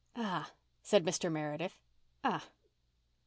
[0.15, 0.49] "Ah!"
[0.81, 1.31] said Mr.
[1.31, 1.79] Meredith.
[2.23, 2.47] "Ah!"